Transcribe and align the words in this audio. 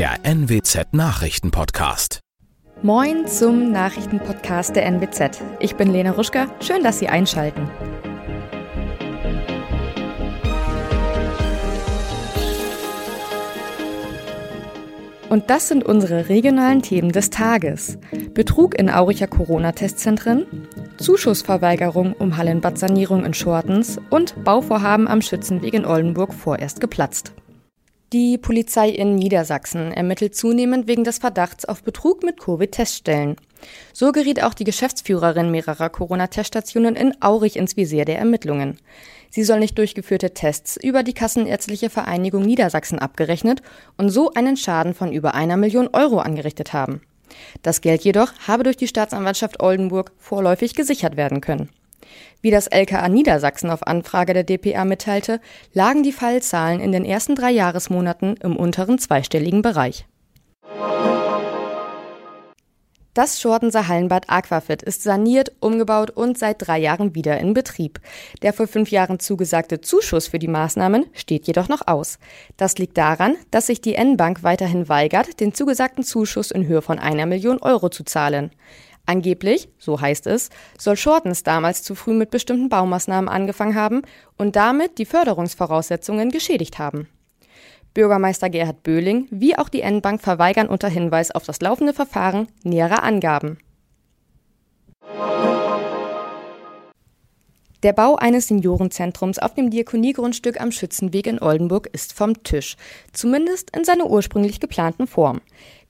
der 0.00 0.24
NWZ 0.24 0.94
Nachrichtenpodcast. 0.94 2.20
Moin 2.80 3.26
zum 3.26 3.70
Nachrichtenpodcast 3.70 4.74
der 4.74 4.86
NWZ. 4.86 5.42
Ich 5.58 5.76
bin 5.76 5.92
Lena 5.92 6.12
Ruschka. 6.12 6.46
Schön, 6.62 6.82
dass 6.82 7.00
Sie 7.00 7.08
einschalten. 7.08 7.68
Und 15.28 15.50
das 15.50 15.68
sind 15.68 15.84
unsere 15.84 16.30
regionalen 16.30 16.80
Themen 16.80 17.12
des 17.12 17.28
Tages. 17.28 17.98
Betrug 18.32 18.78
in 18.78 18.88
Auricher 18.88 19.26
Corona-Testzentren, 19.26 20.46
Zuschussverweigerung 20.96 22.14
um 22.14 22.38
Hallenbad-Sanierung 22.38 23.26
in 23.26 23.34
Schortens 23.34 24.00
und 24.08 24.44
Bauvorhaben 24.44 25.08
am 25.08 25.20
Schützenweg 25.20 25.74
in 25.74 25.84
Oldenburg 25.84 26.32
vorerst 26.32 26.80
geplatzt. 26.80 27.34
Die 28.12 28.38
Polizei 28.38 28.88
in 28.88 29.14
Niedersachsen 29.14 29.92
ermittelt 29.92 30.34
zunehmend 30.34 30.88
wegen 30.88 31.04
des 31.04 31.18
Verdachts 31.18 31.64
auf 31.64 31.84
Betrug 31.84 32.24
mit 32.24 32.40
Covid-Teststellen. 32.40 33.36
So 33.92 34.10
geriet 34.10 34.42
auch 34.42 34.52
die 34.52 34.64
Geschäftsführerin 34.64 35.52
mehrerer 35.52 35.90
Corona-Teststationen 35.90 36.96
in 36.96 37.14
Aurich 37.22 37.54
ins 37.54 37.76
Visier 37.76 38.04
der 38.04 38.18
Ermittlungen. 38.18 38.78
Sie 39.30 39.44
soll 39.44 39.60
nicht 39.60 39.78
durchgeführte 39.78 40.34
Tests 40.34 40.76
über 40.76 41.04
die 41.04 41.12
Kassenärztliche 41.12 41.88
Vereinigung 41.88 42.42
Niedersachsen 42.42 42.98
abgerechnet 42.98 43.62
und 43.96 44.10
so 44.10 44.32
einen 44.32 44.56
Schaden 44.56 44.94
von 44.94 45.12
über 45.12 45.36
einer 45.36 45.56
Million 45.56 45.88
Euro 45.92 46.18
angerichtet 46.18 46.72
haben. 46.72 47.02
Das 47.62 47.80
Geld 47.80 48.02
jedoch 48.02 48.32
habe 48.48 48.64
durch 48.64 48.76
die 48.76 48.88
Staatsanwaltschaft 48.88 49.62
Oldenburg 49.62 50.10
vorläufig 50.18 50.74
gesichert 50.74 51.16
werden 51.16 51.40
können. 51.40 51.68
Wie 52.40 52.50
das 52.50 52.66
LKA 52.66 53.08
Niedersachsen 53.08 53.70
auf 53.70 53.86
Anfrage 53.86 54.34
der 54.34 54.44
DPA 54.44 54.84
mitteilte, 54.84 55.40
lagen 55.72 56.02
die 56.02 56.12
Fallzahlen 56.12 56.80
in 56.80 56.92
den 56.92 57.04
ersten 57.04 57.34
drei 57.34 57.50
Jahresmonaten 57.50 58.36
im 58.36 58.56
unteren 58.56 58.98
zweistelligen 58.98 59.62
Bereich. 59.62 60.06
Das 63.12 63.40
Schortenser 63.40 63.88
Hallenbad 63.88 64.30
Aquafit 64.30 64.82
ist 64.84 65.02
saniert, 65.02 65.50
umgebaut 65.58 66.10
und 66.10 66.38
seit 66.38 66.64
drei 66.64 66.78
Jahren 66.78 67.16
wieder 67.16 67.38
in 67.40 67.54
Betrieb. 67.54 67.98
Der 68.42 68.52
vor 68.52 68.68
fünf 68.68 68.92
Jahren 68.92 69.18
zugesagte 69.18 69.80
Zuschuss 69.80 70.28
für 70.28 70.38
die 70.38 70.46
Maßnahmen 70.46 71.06
steht 71.12 71.48
jedoch 71.48 71.68
noch 71.68 71.88
aus. 71.88 72.20
Das 72.56 72.78
liegt 72.78 72.96
daran, 72.96 73.34
dass 73.50 73.66
sich 73.66 73.80
die 73.80 73.96
N-Bank 73.96 74.44
weiterhin 74.44 74.88
weigert, 74.88 75.40
den 75.40 75.52
zugesagten 75.54 76.04
Zuschuss 76.04 76.52
in 76.52 76.68
Höhe 76.68 76.82
von 76.82 77.00
einer 77.00 77.26
Million 77.26 77.58
Euro 77.58 77.88
zu 77.88 78.04
zahlen. 78.04 78.52
Angeblich, 79.10 79.68
so 79.76 80.00
heißt 80.00 80.28
es, 80.28 80.50
soll 80.78 80.96
Shortens 80.96 81.42
damals 81.42 81.82
zu 81.82 81.96
früh 81.96 82.12
mit 82.12 82.30
bestimmten 82.30 82.68
Baumaßnahmen 82.68 83.28
angefangen 83.28 83.74
haben 83.74 84.02
und 84.38 84.54
damit 84.54 84.98
die 84.98 85.04
Förderungsvoraussetzungen 85.04 86.30
geschädigt 86.30 86.78
haben. 86.78 87.08
Bürgermeister 87.92 88.48
Gerhard 88.50 88.84
Böhling 88.84 89.26
wie 89.32 89.58
auch 89.58 89.68
die 89.68 89.80
N-Bank 89.80 90.22
verweigern 90.22 90.68
unter 90.68 90.86
Hinweis 90.86 91.32
auf 91.32 91.42
das 91.42 91.60
laufende 91.60 91.92
Verfahren 91.92 92.46
nähere 92.62 93.02
Angaben. 93.02 93.58
Der 97.82 97.94
Bau 97.94 98.14
eines 98.16 98.48
Seniorenzentrums 98.48 99.38
auf 99.38 99.54
dem 99.54 99.70
Diakoniegrundstück 99.70 100.60
am 100.60 100.70
Schützenweg 100.70 101.26
in 101.26 101.40
Oldenburg 101.40 101.88
ist 101.92 102.12
vom 102.12 102.42
Tisch, 102.42 102.76
zumindest 103.12 103.74
in 103.74 103.84
seiner 103.84 104.06
ursprünglich 104.06 104.60
geplanten 104.60 105.06
Form. 105.06 105.40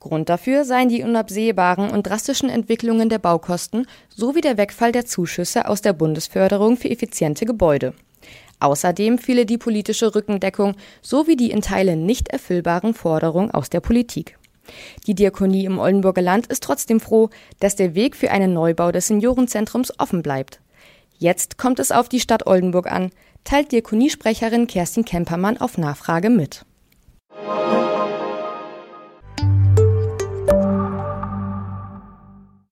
Grund 0.00 0.28
dafür 0.28 0.64
seien 0.64 0.88
die 0.88 1.02
unabsehbaren 1.02 1.90
und 1.90 2.06
drastischen 2.06 2.48
Entwicklungen 2.48 3.08
der 3.08 3.18
Baukosten 3.18 3.86
sowie 4.08 4.40
der 4.40 4.56
Wegfall 4.56 4.92
der 4.92 5.06
Zuschüsse 5.06 5.68
aus 5.68 5.82
der 5.82 5.92
Bundesförderung 5.92 6.76
für 6.76 6.88
effiziente 6.88 7.46
Gebäude. 7.46 7.94
Außerdem 8.60 9.18
fiele 9.18 9.46
die 9.46 9.58
politische 9.58 10.14
Rückendeckung 10.14 10.74
sowie 11.02 11.36
die 11.36 11.50
in 11.50 11.62
Teilen 11.62 12.06
nicht 12.06 12.28
erfüllbaren 12.28 12.94
Forderungen 12.94 13.50
aus 13.50 13.70
der 13.70 13.80
Politik. 13.80 14.38
Die 15.06 15.14
Diakonie 15.14 15.64
im 15.64 15.78
Oldenburger 15.78 16.22
Land 16.22 16.46
ist 16.46 16.62
trotzdem 16.62 17.00
froh, 17.00 17.30
dass 17.58 17.76
der 17.76 17.94
Weg 17.94 18.16
für 18.16 18.30
einen 18.30 18.52
Neubau 18.52 18.92
des 18.92 19.06
Seniorenzentrums 19.06 19.92
offen 19.98 20.22
bleibt. 20.22 20.60
Jetzt 21.18 21.58
kommt 21.58 21.78
es 21.78 21.90
auf 21.90 22.08
die 22.08 22.20
Stadt 22.20 22.46
Oldenburg 22.46 22.90
an, 22.90 23.10
teilt 23.44 23.72
Diakoniesprecherin 23.72 24.66
Kerstin 24.66 25.04
Kempermann 25.04 25.56
auf 25.56 25.78
Nachfrage 25.78 26.30
mit. 26.30 26.64